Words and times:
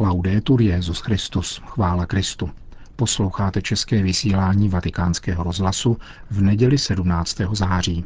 Laudetur 0.00 0.62
Jezus 0.62 1.00
Christus, 1.00 1.60
chvála 1.64 2.06
Kristu. 2.06 2.50
Posloucháte 2.96 3.62
české 3.62 4.02
vysílání 4.02 4.68
Vatikánského 4.68 5.44
rozhlasu 5.44 5.96
v 6.30 6.42
neděli 6.42 6.78
17. 6.78 7.40
září. 7.52 8.04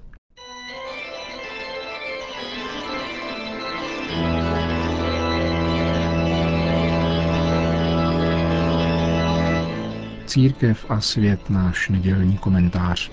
Církev 10.27 10.91
a 10.91 11.01
svět 11.01 11.51
náš 11.51 11.89
nedělní 11.89 12.39
komentář. 12.39 13.11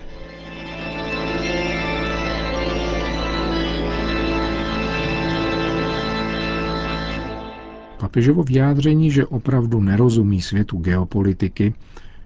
Papežovo 8.02 8.44
vyjádření, 8.44 9.12
že 9.12 9.26
opravdu 9.26 9.82
nerozumí 9.82 10.42
světu 10.42 10.78
geopolitiky, 10.78 11.74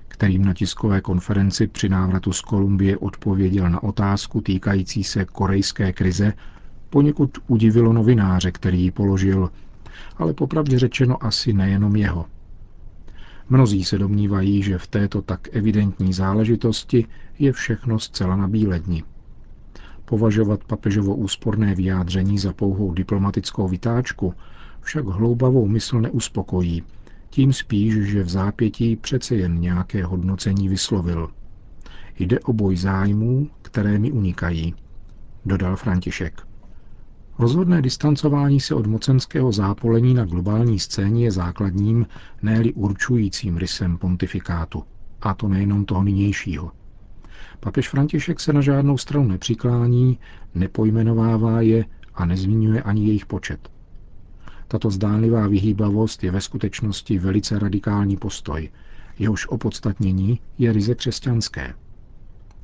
kterým 0.08 0.46
na 0.46 0.54
tiskové 0.54 1.02
konferenci 1.02 1.68
při 1.68 1.90
návratu 1.90 2.34
z 2.34 2.42
Kolumbie 2.42 2.98
odpověděl 2.98 3.70
na 3.70 3.84
otázku 3.84 4.42
týkající 4.42 5.04
se 5.04 5.26
korejské 5.26 5.94
krize, 5.94 6.34
poněkud 6.90 7.38
udivilo 7.48 7.94
novináře, 7.94 8.52
který 8.52 8.82
ji 8.84 8.92
položil, 8.92 9.52
ale 10.18 10.34
popravdě 10.34 10.80
řečeno 10.80 11.26
asi 11.26 11.54
nejenom 11.54 11.96
jeho. 11.96 12.26
Mnozí 13.50 13.84
se 13.84 13.98
domnívají, 13.98 14.64
že 14.64 14.78
v 14.78 14.88
této 14.88 15.22
tak 15.22 15.48
evidentní 15.52 16.14
záležitosti 16.14 17.06
je 17.40 17.52
všechno 17.52 18.00
zcela 18.00 18.36
na 18.36 18.48
bíledni. 18.48 19.04
Považovat 20.06 20.64
papežovo 20.64 21.16
úsporné 21.16 21.76
vyjádření 21.76 22.38
za 22.40 22.54
pouhou 22.54 22.94
diplomatickou 22.94 23.68
vytáčku 23.68 24.34
však 24.86 25.06
hloubavou 25.06 25.68
mysl 25.68 26.02
neuspokojí, 26.02 26.84
tím 27.30 27.54
spíš, 27.54 27.94
že 27.94 28.24
v 28.24 28.30
zápětí 28.30 28.96
přece 28.96 29.36
jen 29.36 29.60
nějaké 29.60 30.06
hodnocení 30.06 30.70
vyslovil. 30.70 31.30
Jde 32.20 32.40
o 32.40 32.54
boj 32.54 32.78
zájmů, 32.78 33.50
které 33.62 34.00
mi 34.00 34.12
unikají, 34.12 34.76
dodal 35.46 35.76
František. 35.76 36.48
Rozhodné 37.40 37.82
distancování 37.82 38.60
se 38.60 38.76
od 38.76 38.86
mocenského 38.86 39.52
zápolení 39.52 40.14
na 40.14 40.26
globální 40.26 40.80
scéně 40.80 41.24
je 41.24 41.32
základním, 41.32 42.06
ne 42.42 42.64
určujícím 42.76 43.58
rysem 43.58 43.98
pontifikátu. 43.98 44.84
A 45.22 45.34
to 45.34 45.48
nejenom 45.48 45.86
toho 45.86 46.04
nynějšího. 46.04 46.72
Papež 47.60 47.90
František 47.90 48.40
se 48.40 48.54
na 48.54 48.62
žádnou 48.62 48.98
stranu 48.98 49.28
nepřiklání, 49.28 50.20
nepojmenovává 50.56 51.62
je 51.62 51.86
a 52.16 52.26
nezmiňuje 52.26 52.82
ani 52.82 53.08
jejich 53.08 53.26
počet. 53.26 53.75
Tato 54.68 54.90
zdánlivá 54.90 55.48
vyhýbavost 55.48 56.24
je 56.24 56.32
ve 56.32 56.42
skutečnosti 56.42 57.20
velice 57.20 57.60
radikální 57.60 58.18
postoj, 58.18 58.70
jehož 59.20 59.48
opodstatnění 59.48 60.40
je 60.58 60.74
ryze 60.74 60.96
křesťanské. 60.96 61.74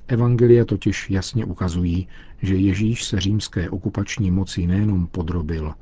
Evangelia 0.07 0.65
totiž 0.65 1.09
jasně 1.09 1.45
ukazují, 1.45 2.07
že 2.41 2.55
Ježíš 2.55 3.03
se 3.03 3.19
římské 3.19 3.69
okupační 3.69 4.31
moci 4.31 4.67
nejenom 4.67 5.07
podrobil, 5.07 5.73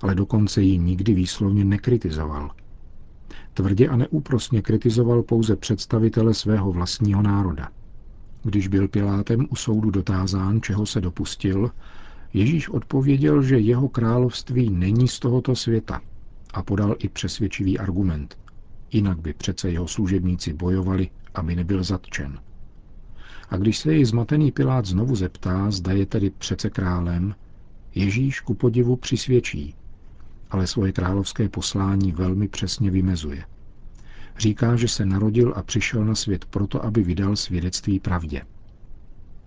ale 0.00 0.14
dokonce 0.14 0.62
ji 0.62 0.78
nikdy 0.78 1.14
výslovně 1.14 1.64
nekritizoval. 1.64 2.50
Tvrdě 3.54 3.88
a 3.88 3.96
neúprosně 3.96 4.62
kritizoval 4.62 5.22
pouze 5.22 5.56
představitele 5.56 6.34
svého 6.34 6.72
vlastního 6.72 7.22
národa. 7.22 7.68
Když 8.42 8.68
byl 8.68 8.88
Pilátem 8.88 9.46
u 9.50 9.56
soudu 9.56 9.90
dotázán, 9.90 10.60
čeho 10.62 10.86
se 10.86 11.00
dopustil, 11.00 11.70
Ježíš 12.32 12.68
odpověděl, 12.68 13.42
že 13.42 13.58
jeho 13.58 13.88
království 13.88 14.70
není 14.70 15.08
z 15.08 15.18
tohoto 15.18 15.56
světa 15.56 16.00
a 16.54 16.62
podal 16.62 16.96
i 16.98 17.08
přesvědčivý 17.08 17.78
argument. 17.78 18.38
Jinak 18.92 19.20
by 19.20 19.32
přece 19.32 19.70
jeho 19.70 19.88
služebníci 19.88 20.52
bojovali, 20.52 21.10
aby 21.34 21.56
nebyl 21.56 21.84
zatčen. 21.84 22.40
A 23.50 23.56
když 23.56 23.78
se 23.78 23.92
jej 23.92 24.04
zmatený 24.04 24.52
Pilát 24.52 24.84
znovu 24.86 25.16
zeptá, 25.16 25.70
zda 25.70 25.92
je 25.92 26.06
tedy 26.06 26.30
přece 26.30 26.70
králem, 26.70 27.34
Ježíš 27.94 28.40
ku 28.40 28.54
podivu 28.54 28.96
přisvědčí, 28.96 29.74
ale 30.50 30.66
svoje 30.66 30.92
královské 30.92 31.48
poslání 31.48 32.12
velmi 32.12 32.48
přesně 32.48 32.90
vymezuje. 32.90 33.44
Říká, 34.38 34.76
že 34.76 34.88
se 34.88 35.06
narodil 35.06 35.52
a 35.56 35.62
přišel 35.62 36.04
na 36.04 36.14
svět 36.14 36.44
proto, 36.44 36.84
aby 36.84 37.02
vydal 37.02 37.36
svědectví 37.36 38.00
pravdě. 38.00 38.42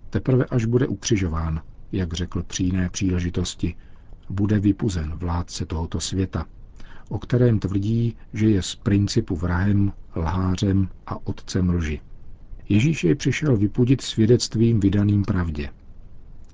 Teprve 0.09 0.45
až 0.45 0.65
bude 0.65 0.87
ukřižován, 0.87 1.61
jak 1.91 2.13
řekl 2.13 2.43
při 2.43 2.63
jiné 2.63 2.89
příležitosti, 2.89 3.75
bude 4.29 4.59
vypuzen 4.59 5.13
vládce 5.15 5.65
tohoto 5.65 5.99
světa, 5.99 6.45
o 7.09 7.19
kterém 7.19 7.59
tvrdí, 7.59 8.15
že 8.33 8.49
je 8.49 8.61
z 8.61 8.75
principu 8.75 9.35
vrahem, 9.35 9.93
lhářem 10.15 10.89
a 11.07 11.27
otcem 11.27 11.69
lži. 11.69 12.01
Ježíš 12.69 13.03
jej 13.03 13.15
přišel 13.15 13.57
vypudit 13.57 14.01
svědectvím 14.01 14.79
vydaným 14.79 15.23
pravdě. 15.23 15.69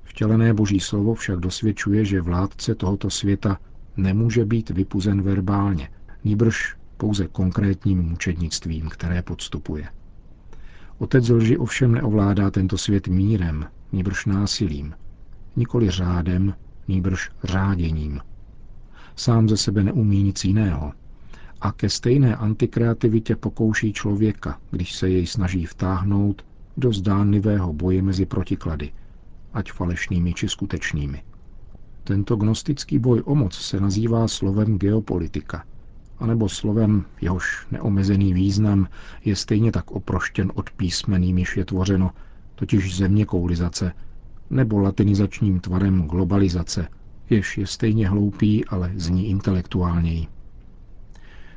Vtělené 0.04 0.54
boží 0.54 0.80
slovo 0.80 1.14
však 1.14 1.40
dosvědčuje, 1.40 2.06
že 2.06 2.22
vládce 2.22 2.76
tohoto 2.76 3.10
světa 3.10 3.58
nemůže 3.98 4.46
být 4.46 4.70
vypuzen 4.70 5.22
verbálně, 5.22 5.90
níbrž 6.24 6.76
pouze 6.98 7.28
konkrétním 7.28 8.02
mučednictvím, 8.02 8.90
které 8.90 9.22
podstupuje. 9.22 9.88
Otec 10.98 11.30
lži 11.30 11.58
ovšem 11.58 11.92
neovládá 11.92 12.52
tento 12.52 12.78
svět 12.78 13.08
mírem, 13.08 13.66
níbrž 13.92 14.26
násilím, 14.26 14.94
nikoli 15.58 15.90
řádem, 15.90 16.54
nýbrž 16.88 17.30
řáděním. 17.44 18.20
Sám 19.16 19.50
ze 19.50 19.58
sebe 19.58 19.84
neumí 19.84 20.24
nic 20.24 20.46
jiného. 20.46 20.94
A 21.62 21.72
ke 21.72 21.90
stejné 21.90 22.36
antikreativitě 22.36 23.36
pokouší 23.36 23.94
člověka, 23.94 24.60
když 24.72 24.96
se 24.96 25.10
jej 25.10 25.28
snaží 25.28 25.66
vtáhnout 25.66 26.46
do 26.78 26.94
zdánlivého 26.94 27.74
boje 27.74 28.02
mezi 28.02 28.26
protiklady, 28.26 28.92
ať 29.54 29.72
falešnými 29.72 30.34
či 30.34 30.50
skutečnými. 30.50 31.24
Tento 32.04 32.36
gnostický 32.36 33.00
boj 33.00 33.22
o 33.26 33.36
moc 33.36 33.56
se 33.56 33.80
nazývá 33.80 34.28
slovem 34.28 34.78
geopolitika, 34.78 35.64
anebo 36.20 36.50
slovem, 36.50 37.06
jehož 37.22 37.68
neomezený 37.72 38.34
význam 38.34 38.88
je 39.26 39.36
stejně 39.36 39.72
tak 39.72 39.92
oproštěn 39.92 40.52
od 40.56 40.70
písmen, 40.70 41.24
jimiž 41.24 41.58
je 41.58 41.66
tvořeno, 41.66 42.12
totiž 42.56 42.98
země 42.98 43.26
koulizace, 43.26 43.94
nebo 44.50 44.80
latinizačním 44.80 45.60
tvarem 45.60 46.08
globalizace, 46.08 46.88
jež 47.30 47.58
je 47.58 47.68
stejně 47.68 48.10
hloupý, 48.10 48.66
ale 48.66 48.92
zní 48.96 49.28
intelektuálněji. 49.30 50.28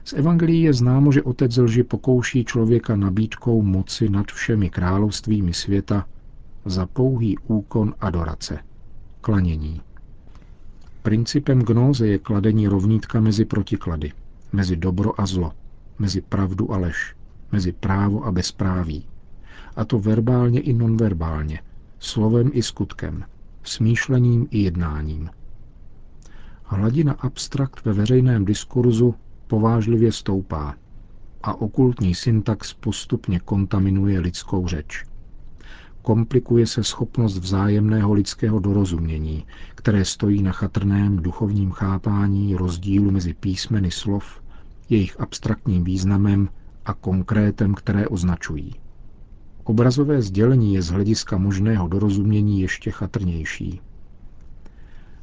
Z 0.05 0.13
Evangelií 0.13 0.63
je 0.63 0.73
známo, 0.73 1.13
že 1.13 1.23
otec 1.23 1.57
lži 1.57 1.83
pokouší 1.83 2.45
člověka 2.45 2.97
nabídkou 2.97 3.63
moci 3.63 4.09
nad 4.09 4.27
všemi 4.27 4.71
královstvími 4.71 5.55
světa 5.55 6.07
za 6.65 6.87
pouhý 6.87 7.39
úkon 7.39 7.95
adorace, 8.01 8.59
klanění. 9.21 9.81
Principem 11.03 11.63
gnóze 11.63 12.07
je 12.09 12.19
kladení 12.19 12.69
rovnítka 12.69 13.21
mezi 13.21 13.45
protiklady, 13.45 14.13
mezi 14.53 14.77
dobro 14.77 15.21
a 15.21 15.27
zlo, 15.27 15.53
mezi 15.99 16.21
pravdu 16.21 16.73
a 16.73 16.79
lež, 16.79 17.15
mezi 17.53 17.73
právo 17.73 18.25
a 18.25 18.33
bezpráví. 18.33 19.05
A 19.77 19.85
to 19.85 19.99
verbálně 19.99 20.61
i 20.61 20.73
nonverbálně, 20.73 21.61
slovem 22.01 22.51
i 22.53 22.63
skutkem, 22.63 23.25
smýšlením 23.63 24.47
i 24.51 24.59
jednáním. 24.63 25.31
Hladina 26.65 27.13
abstrakt 27.13 27.85
ve 27.85 27.93
veřejném 27.93 28.45
diskurzu 28.45 29.15
povážlivě 29.47 30.13
stoupá 30.13 30.75
a 31.43 31.55
okultní 31.61 32.15
syntax 32.15 32.73
postupně 32.75 33.41
kontaminuje 33.41 34.21
lidskou 34.21 34.67
řeč. 34.69 35.05
Komplikuje 36.03 36.67
se 36.67 36.85
schopnost 36.85 37.39
vzájemného 37.39 38.13
lidského 38.13 38.59
dorozumění, 38.59 39.47
které 39.75 40.05
stojí 40.05 40.43
na 40.43 40.53
chatrném 40.53 41.17
duchovním 41.17 41.71
chápání 41.71 42.55
rozdílu 42.57 43.11
mezi 43.11 43.35
písmeny 43.35 43.91
slov, 43.91 44.43
jejich 44.89 45.21
abstraktním 45.21 45.85
významem 45.85 46.49
a 46.85 46.95
konkrétem, 46.95 47.75
které 47.75 48.09
označují. 48.09 48.75
Obrazové 49.65 50.23
sdělení 50.23 50.75
je 50.75 50.83
z 50.83 50.89
hlediska 50.89 51.39
možného 51.39 51.89
dorozumění 51.89 52.61
ještě 52.61 52.91
chatrnější. 52.91 53.81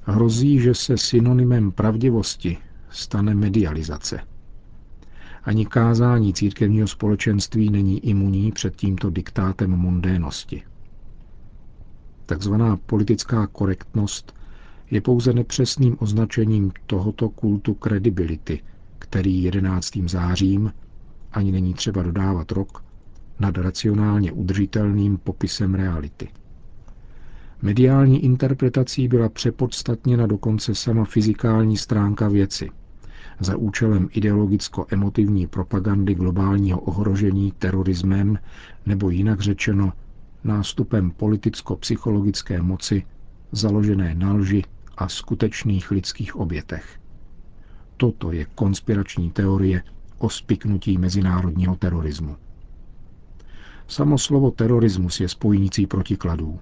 Hrozí, 0.02 0.60
že 0.60 0.74
se 0.74 0.98
synonymem 0.98 1.72
pravdivosti 1.72 2.58
stane 2.90 3.36
medializace. 3.36 4.20
Ani 5.44 5.66
kázání 5.66 6.34
církevního 6.34 6.88
společenství 6.88 7.70
není 7.70 8.00
imunní 8.00 8.52
před 8.52 8.76
tímto 8.76 9.10
diktátem 9.10 9.72
mundénosti. 9.72 10.64
Takzvaná 12.26 12.78
politická 12.78 13.48
korektnost 13.48 14.34
je 14.92 15.02
pouze 15.02 15.34
nepřesným 15.34 15.98
označením 16.00 16.72
tohoto 16.86 17.30
kultu 17.30 17.74
kredibility, 17.74 18.62
který 19.00 19.44
11. 19.44 19.98
zářím, 20.06 20.74
ani 21.32 21.52
není 21.52 21.74
třeba 21.74 22.04
dodávat 22.04 22.52
rok, 22.52 22.87
nad 23.40 23.58
racionálně 23.58 24.32
udržitelným 24.32 25.18
popisem 25.18 25.76
reality. 25.76 26.28
Mediální 27.62 28.24
interpretací 28.26 29.08
byla 29.08 29.30
přepodstatněna 29.30 30.28
dokonce 30.28 30.76
sama 30.76 31.06
fyzikální 31.06 31.78
stránka 31.78 32.28
věci. 32.28 32.70
za 33.40 33.56
účelem 33.58 34.10
ideologicko-emotivní 34.12 35.48
propagandy 35.48 36.16
globálního 36.16 36.80
ohrožení 36.80 37.52
terorismem 37.52 38.40
nebo 38.86 39.10
jinak 39.10 39.42
řečeno 39.42 39.94
nástupem 40.44 41.12
politicko-psychologické 41.12 42.62
moci 42.62 43.04
založené 43.52 44.16
na 44.16 44.34
lži 44.34 44.64
a 44.98 45.10
skutečných 45.10 45.92
lidských 45.92 46.36
obětech. 46.36 47.00
Toto 47.98 48.32
je 48.32 48.46
konspirační 48.56 49.32
teorie 49.32 49.84
o 50.18 50.30
spiknutí 50.30 50.98
mezinárodního 50.98 51.76
terorismu. 51.76 52.36
Samo 53.88 54.18
slovo 54.18 54.52
terorismus 54.52 55.20
je 55.20 55.30
spojnicí 55.30 55.88
protikladů. 55.88 56.60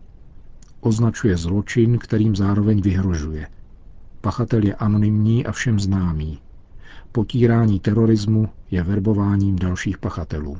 Označuje 0.80 1.38
zločin, 1.38 1.98
kterým 1.98 2.36
zároveň 2.36 2.82
vyhrožuje. 2.82 3.48
Pachatel 4.22 4.64
je 4.64 4.76
anonymní 4.76 5.46
a 5.46 5.52
všem 5.52 5.80
známý. 5.80 6.40
Potírání 7.12 7.80
terorismu 7.80 8.50
je 8.72 8.84
verbováním 8.84 9.56
dalších 9.56 9.98
pachatelů. 9.98 10.58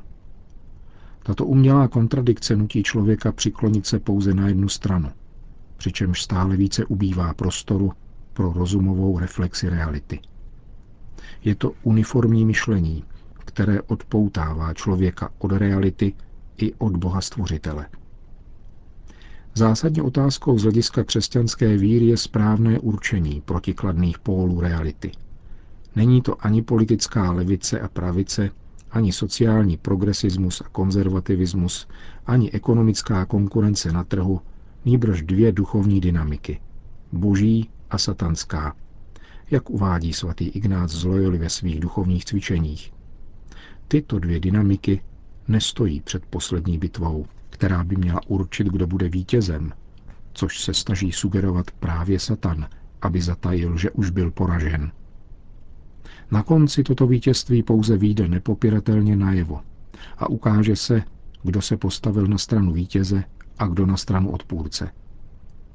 Tato 1.24 1.46
umělá 1.46 1.88
kontradikce 1.88 2.56
nutí 2.56 2.84
člověka 2.84 3.32
přiklonit 3.32 3.86
se 3.86 4.00
pouze 4.00 4.34
na 4.34 4.48
jednu 4.48 4.70
stranu, 4.70 5.12
přičemž 5.78 6.22
stále 6.22 6.58
více 6.58 6.86
ubývá 6.86 7.34
prostoru 7.34 7.92
pro 8.34 8.54
rozumovou 8.54 9.20
reflexi 9.20 9.70
reality. 9.70 10.20
Je 11.44 11.56
to 11.56 11.72
uniformní 11.84 12.46
myšlení, 12.46 13.04
které 13.46 13.82
odpoutává 13.82 14.74
člověka 14.74 15.30
od 15.38 15.52
reality 15.52 16.14
i 16.58 16.74
od 16.74 16.98
Boha 16.98 17.22
Stvořitele. 17.22 17.88
Zásadní 19.58 20.02
otázkou 20.02 20.60
z 20.60 20.64
hlediska 20.64 21.04
křesťanské 21.04 21.78
víry 21.78 22.06
je 22.06 22.18
správné 22.18 22.80
určení 22.80 23.42
protikladných 23.46 24.20
pólů 24.20 24.62
reality. 24.62 25.12
Není 25.96 26.22
to 26.22 26.46
ani 26.46 26.62
politická 26.62 27.32
levice 27.32 27.80
a 27.80 27.88
pravice, 27.88 28.50
ani 28.92 29.12
sociální 29.12 29.78
progresismus 29.78 30.62
a 30.62 30.70
konzervativismus, 30.70 31.88
ani 32.26 32.52
ekonomická 32.52 33.26
konkurence 33.26 33.92
na 33.92 34.04
trhu, 34.04 34.42
nýbrž 34.86 35.22
dvě 35.22 35.52
duchovní 35.52 36.02
dynamiky. 36.02 36.60
Boží 37.12 37.70
a 37.90 37.98
satanská, 37.98 38.76
jak 39.52 39.70
uvádí 39.70 40.14
svatý 40.14 40.48
Ignác 40.48 40.92
z 40.92 41.04
Loyoli 41.04 41.38
ve 41.38 41.50
svých 41.50 41.80
duchovních 41.80 42.26
cvičeních. 42.26 42.94
Tyto 43.88 44.20
dvě 44.20 44.40
dynamiky 44.40 45.02
nestojí 45.48 46.02
před 46.02 46.26
poslední 46.26 46.78
bitvou, 46.78 47.26
která 47.50 47.84
by 47.84 47.96
měla 47.96 48.20
určit, 48.28 48.68
kdo 48.68 48.88
bude 48.88 49.10
vítězem, 49.10 49.72
což 50.34 50.64
se 50.64 50.74
snaží 50.74 51.12
sugerovat 51.12 51.72
právě 51.72 52.20
Satan, 52.20 52.68
aby 53.02 53.22
zatajil, 53.22 53.78
že 53.78 53.92
už 53.92 54.10
byl 54.10 54.32
poražen. 54.32 54.92
Na 56.32 56.44
konci 56.44 56.84
toto 56.84 57.08
vítězství 57.08 57.64
pouze 57.64 57.98
výjde 57.98 58.28
nepopiratelně 58.28 59.16
najevo 59.16 59.62
a 60.18 60.30
ukáže 60.30 60.76
se, 60.76 61.04
kdo 61.44 61.62
se 61.62 61.78
postavil 61.78 62.28
na 62.28 62.38
stranu 62.38 62.74
vítěze 62.74 63.24
a 63.58 63.68
kdo 63.68 63.86
na 63.86 63.98
stranu 63.98 64.32
odpůrce. 64.32 64.92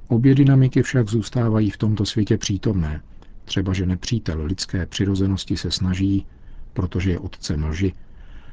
Obě 0.08 0.34
dynamiky 0.34 0.82
však 0.82 1.08
zůstávají 1.08 1.70
v 1.70 1.76
tomto 1.76 2.06
světě 2.06 2.38
přítomné, 2.38 3.02
třeba 3.44 3.72
že 3.72 3.86
nepřítel 3.86 4.44
lidské 4.44 4.86
přirozenosti 4.86 5.56
se 5.56 5.70
snaží, 5.70 6.26
protože 6.72 7.10
je 7.10 7.18
otcem 7.18 7.64
lži, 7.64 7.94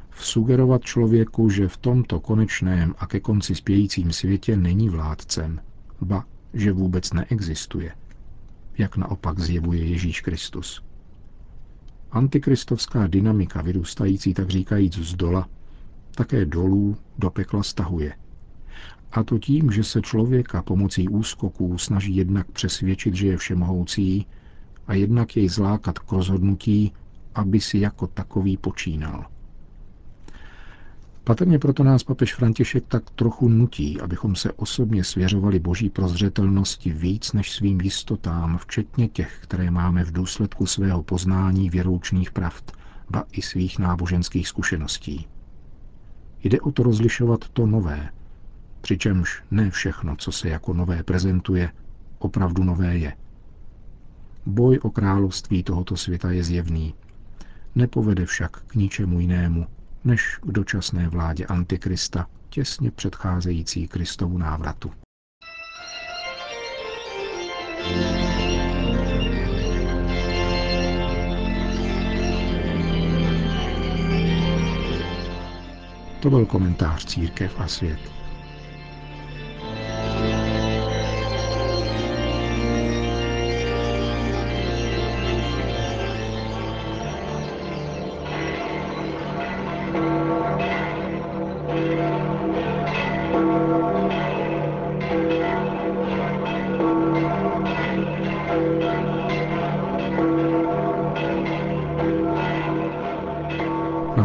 vsugerovat 0.10 0.84
člověku, 0.84 1.50
že 1.50 1.68
v 1.68 1.78
tomto 1.78 2.20
konečném 2.20 2.96
a 2.98 3.08
ke 3.08 3.20
konci 3.20 3.56
spějícím 3.56 4.12
světě 4.12 4.58
není 4.58 4.90
vládcem, 4.90 5.62
ba, 6.02 6.26
že 6.54 6.72
vůbec 6.72 7.14
neexistuje, 7.14 7.96
jak 8.78 8.98
naopak 8.98 9.40
zjevuje 9.40 9.86
Ježíš 9.86 10.22
Kristus. 10.22 10.84
Antikristovská 12.12 13.08
dynamika, 13.08 13.62
vyrůstající 13.62 14.34
tak 14.34 14.50
říkajíc 14.50 14.98
z 14.98 15.16
dola, 15.16 15.48
také 16.12 16.46
dolů 16.46 16.98
do 17.18 17.30
pekla 17.30 17.64
stahuje. 17.64 18.14
A 19.12 19.24
to 19.24 19.40
tím, 19.40 19.72
že 19.72 19.84
se 19.84 20.02
člověka 20.02 20.62
pomocí 20.62 21.10
úskoků 21.10 21.78
snaží 21.78 22.16
jednak 22.16 22.52
přesvědčit, 22.52 23.16
že 23.16 23.28
je 23.28 23.38
všemohoucí, 23.38 24.28
a 24.88 24.94
jednak 24.94 25.38
jej 25.38 25.50
zlákat 25.50 26.00
k 26.00 26.12
rozhodnutí, 26.12 26.94
aby 27.36 27.62
si 27.62 27.80
jako 27.80 28.08
takový 28.08 28.58
počínal. 28.58 29.26
Patrně 31.28 31.60
proto 31.60 31.84
nás 31.84 32.04
papež 32.04 32.36
František 32.36 32.84
tak 32.88 33.10
trochu 33.10 33.50
nutí, 33.50 34.02
abychom 34.02 34.36
se 34.36 34.52
osobně 34.52 35.04
svěřovali 35.04 35.60
boží 35.60 35.90
prozřetelnosti 35.90 36.92
víc 36.92 37.34
než 37.34 37.52
svým 37.52 37.82
jistotám, 37.82 38.58
včetně 38.58 39.08
těch, 39.08 39.40
které 39.42 39.72
máme 39.72 40.04
v 40.04 40.12
důsledku 40.12 40.66
svého 40.66 41.04
poznání 41.04 41.70
věroučných 41.70 42.32
pravd, 42.32 42.72
ba 43.10 43.24
i 43.32 43.42
svých 43.42 43.80
náboženských 43.80 44.48
zkušeností. 44.48 45.28
Jde 46.44 46.60
o 46.60 46.72
to 46.72 46.84
rozlišovat 46.84 47.50
to 47.50 47.66
nové, 47.66 48.10
přičemž 48.82 49.44
ne 49.52 49.72
všechno, 49.72 50.16
co 50.16 50.32
se 50.32 50.50
jako 50.50 50.74
nové 50.74 51.04
prezentuje, 51.04 51.72
opravdu 52.20 52.64
nové 52.64 52.98
je. 52.98 53.14
Boj 54.46 54.80
o 54.82 54.90
království 54.90 55.64
tohoto 55.64 55.98
světa 55.98 56.32
je 56.32 56.44
zjevný. 56.44 56.94
Nepovede 57.76 58.26
však 58.26 58.62
k 58.68 58.76
ničemu 58.76 59.20
jinému, 59.20 59.66
než 60.04 60.38
k 60.42 60.52
dočasné 60.52 61.10
vládě 61.10 61.46
Antikrista, 61.46 62.28
těsně 62.50 62.92
předcházející 62.92 63.88
Kristovu 63.88 64.38
návratu. 64.38 64.92
To 76.22 76.30
byl 76.30 76.46
komentář 76.46 77.06
Církev 77.06 77.60
a 77.60 77.68
svět. 77.68 78.17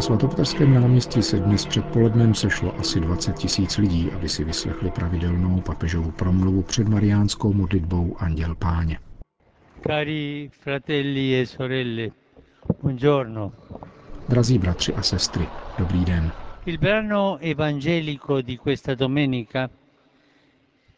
Svatopetrském 0.03 0.73
náměstí 0.73 1.21
se 1.23 1.39
dnes 1.39 1.65
předpolednem 1.65 2.33
sešlo 2.33 2.75
asi 2.79 2.99
20 2.99 3.35
tisíc 3.35 3.77
lidí, 3.77 4.11
aby 4.11 4.29
si 4.29 4.43
vyslechli 4.43 4.91
pravidelnou 4.91 5.61
papežovu 5.61 6.11
promluvu 6.11 6.61
před 6.61 6.87
mariánskou 6.87 7.53
modlitbou 7.53 8.15
Anděl 8.19 8.55
Páně. 8.55 8.99
Cari 9.87 10.49
fratelli 10.53 11.41
e 11.41 11.45
sorelle, 11.45 12.09
buongiorno. 12.81 13.51
Drazí 14.29 14.57
bratři 14.59 14.93
a 14.93 15.01
sestry, 15.01 15.47
dobrý 15.79 16.05
den. 16.05 16.31
Il 16.65 16.77
brano 16.77 17.37
evangelico 17.41 18.41
di 18.41 18.57
questa 18.57 18.95
domenica 18.95 19.69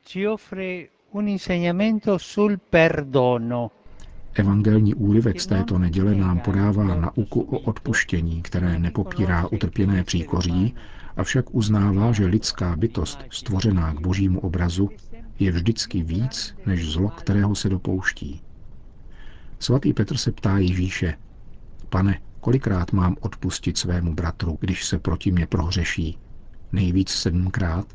ci 0.06 0.28
offre 0.28 0.88
un 1.12 1.28
insegnamento 1.28 2.18
sul 2.18 2.60
perdono. 2.70 3.72
Evangelní 4.38 4.94
úryvek 4.94 5.42
z 5.42 5.48
této 5.48 5.80
neděle 5.80 6.16
nám 6.16 6.40
podává 6.40 6.84
nauku 6.84 7.42
o 7.42 7.60
odpuštění, 7.60 8.42
které 8.42 8.80
nepopírá 8.80 9.48
utrpěné 9.48 10.04
příkoří, 10.04 10.76
avšak 11.18 11.56
uznává, 11.56 12.12
že 12.12 12.26
lidská 12.26 12.76
bytost, 12.76 13.20
stvořená 13.30 13.94
k 13.94 14.00
božímu 14.02 14.40
obrazu, 14.40 14.90
je 15.40 15.52
vždycky 15.52 16.04
víc 16.04 16.56
než 16.66 16.92
zlo, 16.92 17.10
kterého 17.10 17.56
se 17.56 17.70
dopouští. 17.70 18.42
Svatý 19.60 19.94
Petr 19.94 20.18
se 20.18 20.32
ptá 20.32 20.58
Ježíše, 20.58 21.18
pane, 21.90 22.20
kolikrát 22.42 22.94
mám 22.94 23.16
odpustit 23.20 23.78
svému 23.78 24.14
bratru, 24.14 24.58
když 24.62 24.86
se 24.86 25.00
proti 25.00 25.32
mě 25.32 25.48
prohřeší? 25.48 26.18
Nejvíc 26.72 27.10
sedmkrát? 27.10 27.86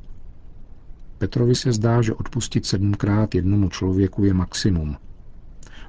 Petrovi 1.19 1.55
se 1.55 1.73
zdá, 1.73 2.03
že 2.03 2.15
odpustit 2.15 2.67
sedmkrát 2.67 3.35
jednomu 3.35 3.69
člověku 3.69 4.25
je 4.25 4.35
maximum– 4.35 4.97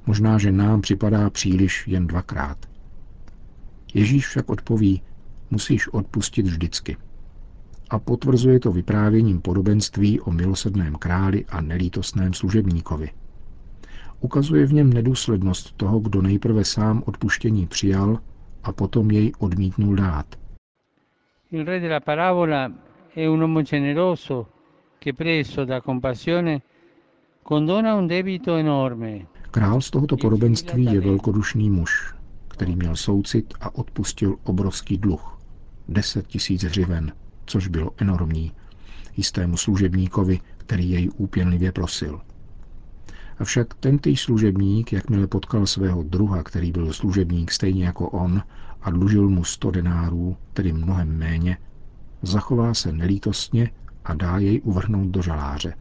Možná, 0.05 0.37
že 0.37 0.51
nám 0.51 0.81
připadá 0.81 1.29
příliš 1.29 1.87
jen 1.87 2.07
dvakrát. 2.07 2.57
Ježíš 3.93 4.27
však 4.27 4.49
odpoví, 4.49 5.01
musíš 5.49 5.87
odpustit 5.87 6.45
vždycky. 6.45 6.97
A 7.89 7.99
potvrzuje 7.99 8.59
to 8.59 8.71
vyprávěním 8.71 9.41
podobenství 9.41 10.19
o 10.19 10.31
milosedném 10.31 10.95
králi 10.95 11.45
a 11.45 11.61
nelítostném 11.61 12.33
služebníkovi. 12.33 13.09
Ukazuje 14.19 14.65
v 14.65 14.73
něm 14.73 14.93
nedůslednost 14.93 15.77
toho, 15.77 15.99
kdo 15.99 16.21
nejprve 16.21 16.65
sám 16.65 17.03
odpuštění 17.05 17.67
přijal 17.67 18.19
a 18.63 18.71
potom 18.71 19.11
jej 19.11 19.31
odmítnul 19.39 19.95
dát. 19.95 20.35
Il 21.51 21.65
re 21.65 21.79
della 21.79 21.99
parabola 21.99 22.71
è 23.15 23.27
un 23.27 23.41
uomo 23.41 23.61
generoso 23.61 24.47
che 24.99 25.13
preso 25.13 25.65
da 25.65 25.81
compassione 25.81 26.61
condona 27.43 27.95
un 27.95 28.07
debito 28.07 28.55
enorme 28.55 29.27
Král 29.51 29.81
z 29.81 29.89
tohoto 29.89 30.17
podobenství 30.17 30.83
je 30.83 31.01
velkodušný 31.01 31.69
muž, 31.69 32.13
který 32.47 32.75
měl 32.75 32.95
soucit 32.95 33.53
a 33.61 33.75
odpustil 33.75 34.35
obrovský 34.43 34.97
dluh. 34.97 35.39
10 35.89 36.27
tisíc 36.27 36.63
hřiven, 36.63 37.11
což 37.45 37.67
bylo 37.67 37.91
enormní, 37.97 38.51
jistému 39.17 39.57
služebníkovi, 39.57 40.39
který 40.57 40.89
jej 40.89 41.09
úpěnlivě 41.17 41.71
prosil. 41.71 42.21
Avšak 43.39 43.73
tentýž 43.73 44.21
služebník, 44.21 44.93
jakmile 44.93 45.27
potkal 45.27 45.67
svého 45.67 46.03
druha, 46.03 46.43
který 46.43 46.71
byl 46.71 46.93
služebník 46.93 47.51
stejně 47.51 47.85
jako 47.85 48.09
on 48.09 48.43
a 48.81 48.91
dlužil 48.91 49.29
mu 49.29 49.43
sto 49.43 49.71
denárů, 49.71 50.37
tedy 50.53 50.73
mnohem 50.73 51.17
méně, 51.17 51.57
zachová 52.21 52.73
se 52.73 52.91
nelítostně 52.91 53.71
a 54.05 54.13
dá 54.13 54.37
jej 54.37 54.61
uvrhnout 54.63 55.07
do 55.07 55.21
žaláře. 55.21 55.73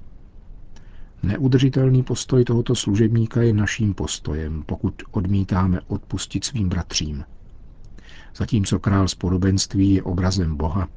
Neudržitelný 1.22 2.02
postoj 2.02 2.44
tohoto 2.44 2.74
služebníka 2.74 3.42
je 3.42 3.52
naším 3.52 3.94
postojem, 3.94 4.62
pokud 4.66 4.94
odmítáme 5.10 5.80
odpustit 5.86 6.44
svým 6.44 6.68
bratřím. 6.68 7.24
Zatímco 8.36 8.78
král 8.78 9.08
z 9.08 9.14
podobenství 9.14 9.94
je 9.94 10.02
obrazem 10.02 10.56
Boha, 10.56 10.88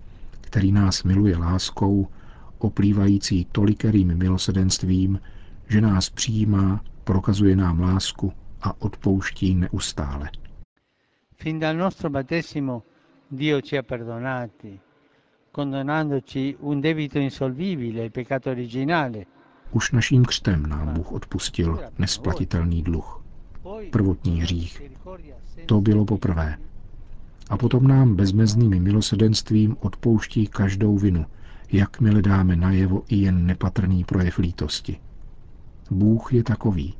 který 0.41 0.71
nás 0.71 1.03
miluje 1.03 1.37
láskou, 1.37 2.07
oplývající 2.57 3.45
tolikerým 3.51 4.17
milosedenstvím, 4.17 5.19
že 5.69 5.81
nás 5.81 6.09
přijímá, 6.09 6.83
prokazuje 7.03 7.55
nám 7.55 7.79
lásku 7.79 8.33
a 8.61 8.81
odpouští 8.81 9.55
neustále. 9.55 10.29
Fin 11.35 11.59
dal 11.59 11.77
nostro 11.77 12.09
battesimo 12.09 12.83
Dio 13.31 13.61
ci 13.61 13.75
ha 13.75 13.83
perdonati, 13.83 14.79
condonandoci 15.51 16.55
un 16.59 16.81
debito 16.81 17.19
insolvibile, 17.19 18.05
il 18.05 18.11
peccato 18.11 18.49
originale. 18.49 19.25
Už 19.73 19.91
naším 19.91 20.25
křtem 20.25 20.65
nám 20.65 20.93
Bůh 20.93 21.11
odpustil 21.11 21.79
nesplatitelný 21.99 22.83
dluh. 22.83 23.23
Prvotní 23.91 24.41
hřích. 24.41 24.81
To 25.65 25.81
bylo 25.81 26.05
poprvé. 26.05 26.57
A 27.49 27.57
potom 27.57 27.87
nám 27.87 28.15
bezmezným 28.15 28.83
milosedenstvím 28.83 29.77
odpouští 29.79 30.47
každou 30.47 30.97
vinu, 30.97 31.25
jakmile 31.71 32.21
dáme 32.21 32.55
najevo 32.55 33.03
i 33.07 33.15
jen 33.15 33.45
nepatrný 33.45 34.03
projev 34.03 34.37
lítosti. 34.37 34.99
Bůh 35.91 36.33
je 36.33 36.43
takový, 36.43 36.93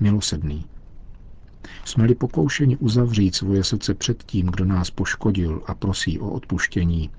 milosedný. 0.00 0.64
Jsme-li 1.84 2.14
pokoušeni 2.14 2.76
uzavřít 2.76 3.34
svoje 3.34 3.64
srdce 3.64 3.94
před 3.94 4.22
tím, 4.22 4.46
kdo 4.46 4.64
nás 4.64 4.90
poškodil 4.90 5.62
a 5.66 5.74
prosí 5.74 6.18
o 6.18 6.30
odpuštění, 6.30 7.10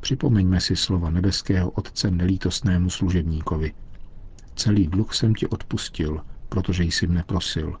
připomeňme 0.00 0.60
si 0.60 0.76
slova 0.76 1.10
nebeského 1.10 1.70
Otce 1.70 2.10
nelítostnému 2.10 2.90
služebníkovi. 2.90 3.72
Celý 4.56 4.86
dluh 4.86 5.14
jsem 5.14 5.34
ti 5.34 5.46
odpustil, 5.46 6.20
protože 6.48 6.84
jsi 6.84 7.06
mne 7.06 7.22
prosil. 7.22 7.76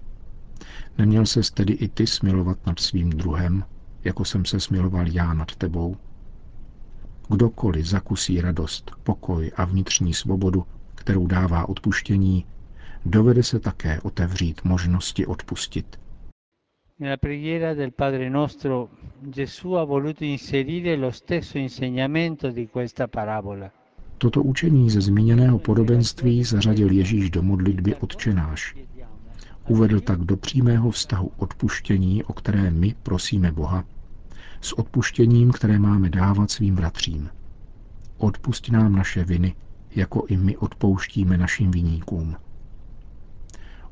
Neměl 0.98 1.26
ses 1.26 1.50
tedy 1.50 1.72
i 1.72 1.88
ty 1.88 2.06
smilovat 2.06 2.66
nad 2.66 2.78
svým 2.80 3.10
druhem, 3.10 3.64
jako 4.04 4.24
jsem 4.24 4.44
se 4.44 4.60
smiloval 4.60 5.08
já 5.08 5.34
nad 5.34 5.56
tebou? 5.56 5.96
Kdokoliv 7.30 7.86
zakusí 7.86 8.40
radost, 8.40 8.90
pokoj 9.02 9.52
a 9.56 9.64
vnitřní 9.64 10.14
svobodu, 10.14 10.66
kterou 10.94 11.26
dává 11.26 11.68
odpuštění, 11.68 12.46
dovede 13.06 13.42
se 13.42 13.60
také 13.60 14.00
otevřít 14.00 14.64
možnosti 14.64 15.26
odpustit. 15.26 16.00
Nella 16.98 17.16
Padre 17.96 18.30
nostro 18.30 18.88
Gesù 19.22 19.74
ha 19.74 19.84
voluto 19.84 20.24
inserire 20.24 20.96
lo 20.96 21.10
stesso 21.10 21.58
insegnamento 21.58 22.50
di 22.50 22.68
questa 22.68 23.08
parabola. 23.08 23.81
Toto 24.22 24.42
učení 24.42 24.90
ze 24.90 25.00
zmíněného 25.00 25.58
podobenství 25.58 26.44
zařadil 26.44 26.90
Ježíš 26.92 27.30
do 27.30 27.42
modlitby 27.42 27.94
Otčenáš. 27.94 28.76
Uvedl 29.68 30.00
tak 30.00 30.20
do 30.20 30.36
přímého 30.36 30.90
vztahu 30.90 31.30
odpuštění, 31.36 32.24
o 32.24 32.32
které 32.32 32.70
my 32.70 32.94
prosíme 33.02 33.52
Boha, 33.52 33.84
s 34.60 34.78
odpuštěním, 34.78 35.52
které 35.52 35.78
máme 35.78 36.10
dávat 36.10 36.50
svým 36.50 36.74
bratřím. 36.74 37.30
Odpust 38.18 38.70
nám 38.70 38.96
naše 38.96 39.24
viny, 39.24 39.54
jako 39.94 40.24
i 40.28 40.36
my 40.36 40.56
odpouštíme 40.56 41.38
našim 41.38 41.70
viníkům. 41.70 42.36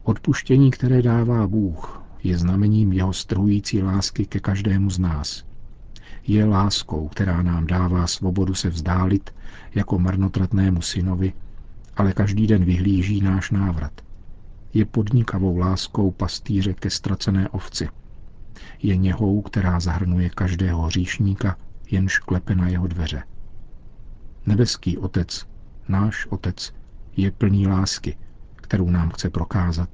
Odpuštění, 0.02 0.70
které 0.70 1.02
dává 1.02 1.46
Bůh, 1.46 2.02
je 2.22 2.38
znamením 2.38 2.92
jeho 2.92 3.12
strhující 3.12 3.82
lásky 3.82 4.26
ke 4.26 4.40
každému 4.40 4.90
z 4.90 4.98
nás. 4.98 5.49
Je 6.26 6.44
láskou, 6.44 7.08
která 7.08 7.42
nám 7.42 7.66
dává 7.66 8.06
svobodu 8.06 8.54
se 8.54 8.68
vzdálit 8.68 9.34
jako 9.74 9.98
marnotratnému 9.98 10.82
synovi, 10.82 11.32
ale 11.96 12.12
každý 12.12 12.46
den 12.46 12.64
vyhlíží 12.64 13.20
náš 13.20 13.50
návrat. 13.50 13.92
Je 14.74 14.84
podnikavou 14.84 15.56
láskou 15.56 16.10
pastýře 16.10 16.74
ke 16.74 16.90
ztracené 16.90 17.48
ovci. 17.48 17.88
Je 18.82 18.96
něhou, 18.96 19.42
která 19.42 19.80
zahrnuje 19.80 20.30
každého 20.30 20.82
hříšníka, 20.82 21.56
jenž 21.90 22.18
klepe 22.18 22.54
na 22.54 22.68
jeho 22.68 22.86
dveře. 22.86 23.22
Nebeský 24.46 24.98
Otec, 24.98 25.46
náš 25.88 26.26
Otec, 26.26 26.72
je 27.16 27.30
plný 27.30 27.66
lásky, 27.66 28.16
kterou 28.56 28.90
nám 28.90 29.10
chce 29.10 29.30
prokázat, 29.30 29.88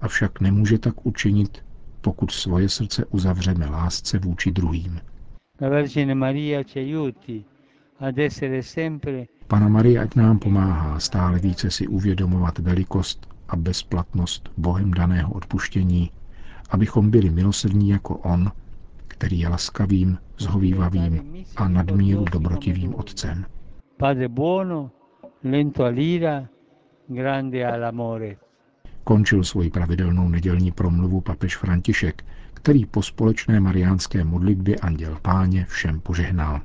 avšak 0.00 0.40
nemůže 0.40 0.78
tak 0.78 1.06
učinit, 1.06 1.64
pokud 2.00 2.30
svoje 2.30 2.68
srdce 2.68 3.04
uzavřeme 3.04 3.66
lásce 3.66 4.18
vůči 4.18 4.52
druhým. 4.52 5.00
Pana 9.46 9.68
Maria 9.68 10.02
ať 10.02 10.14
nám 10.14 10.38
pomáhá 10.38 11.00
stále 11.00 11.38
více 11.38 11.70
si 11.70 11.86
uvědomovat 11.86 12.58
velikost 12.58 13.28
a 13.48 13.56
bezplatnost 13.56 14.50
Bohem 14.56 14.90
daného 14.90 15.32
odpuštění, 15.32 16.10
abychom 16.70 17.10
byli 17.10 17.30
milosrdní 17.30 17.88
jako 17.88 18.16
On, 18.16 18.52
který 19.08 19.40
je 19.40 19.48
laskavým, 19.48 20.18
zhovývavým 20.38 21.44
a 21.56 21.68
nadmíru 21.68 22.24
dobrotivým 22.24 22.94
Otcem. 22.94 23.46
Padre 23.96 24.28
buono, 24.28 24.90
lento 25.44 25.84
all'ira, 25.84 26.48
grande 27.08 27.66
all'amore. 27.66 28.36
Končil 29.04 29.44
svoji 29.44 29.70
pravidelnou 29.70 30.28
nedělní 30.28 30.72
promluvu 30.72 31.20
papež 31.20 31.56
František, 31.56 32.24
který 32.66 32.86
po 32.86 33.02
společné 33.02 33.60
mariánské 33.60 34.24
modlitbě 34.24 34.76
Anděl 34.76 35.18
Páně 35.22 35.66
všem 35.68 36.00
požehnal. 36.00 36.60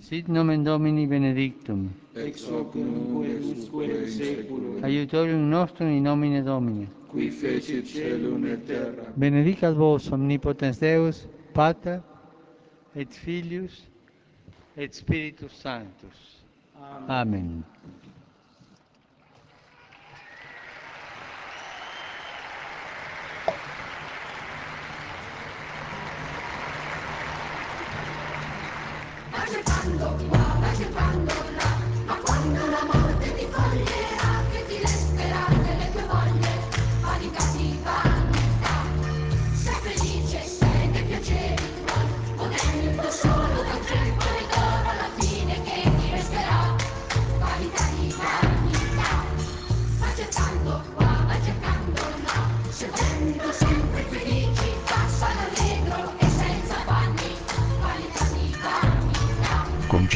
Sit 0.00 0.28
nomen 0.28 0.64
Domini 0.64 1.06
benedictum. 1.06 1.92
Ex 2.14 2.48
hoc 2.48 2.74
nunc 2.74 3.26
et 3.26 3.44
usque 3.44 3.84
in 3.84 4.10
seculum. 4.10 4.84
Aiutorium 4.84 5.50
nostrum 5.50 5.88
in 5.88 6.04
nomine 6.04 6.42
Domini. 6.42 6.88
Qui 7.06 7.30
fecit 7.30 7.86
celum 7.86 8.46
et 8.46 8.66
terra. 8.66 9.02
Benedicat 9.16 9.74
vos 9.74 10.12
omnipotens 10.12 10.78
Deus, 10.78 11.28
Pater 11.52 12.00
et 12.96 13.14
Filius 13.14 13.90
et 14.76 14.94
Spiritus 14.94 15.52
Sanctus. 15.62 16.44
Amen. 17.08 17.64
accettando 17.74 17.99
cuando, 29.98 30.28
guapas 30.28 30.80
y 30.80 30.84
cuando 30.84 31.32
la 31.56 31.69